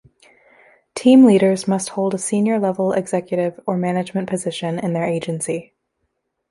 Team 0.95 1.25
leaders 1.27 1.67
must 1.67 1.89
hold 1.89 2.15
a 2.15 2.17
senior 2.17 2.57
level 2.57 2.91
executive 2.91 3.59
or 3.67 3.77
management 3.77 4.27
position 4.27 4.79
in 4.79 4.93
their 4.93 5.05
agency. 5.05 5.75